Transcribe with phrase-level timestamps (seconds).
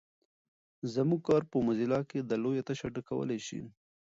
[0.93, 3.61] زموږ کار په موزیلا کې دا لویه تشه ډکولای شي.